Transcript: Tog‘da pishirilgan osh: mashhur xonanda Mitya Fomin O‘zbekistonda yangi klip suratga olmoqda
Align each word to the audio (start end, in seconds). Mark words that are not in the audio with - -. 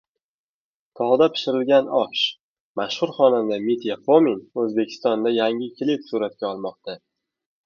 Tog‘da 0.99 1.25
pishirilgan 1.33 1.91
osh: 1.97 2.23
mashhur 2.81 3.13
xonanda 3.19 3.59
Mitya 3.67 3.99
Fomin 4.09 4.41
O‘zbekistonda 4.65 5.35
yangi 5.37 5.69
klip 5.83 6.11
suratga 6.11 6.53
olmoqda 6.55 6.99